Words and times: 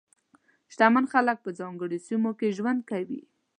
شتمن 0.73 1.05
خلک 1.13 1.37
په 1.43 1.49
ځانګړو 1.59 1.97
سیمو 2.07 2.31
کې 2.39 2.55
ژوند 2.57 2.79
کوي. 2.89 3.21